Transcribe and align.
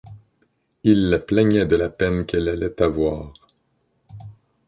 Il 0.83 1.09
la 1.11 1.19
plaignait 1.19 1.67
de 1.67 1.75
la 1.75 1.91
peine 1.91 2.25
qu’elle 2.25 2.49
allait 2.49 2.81
avoir. 2.81 3.35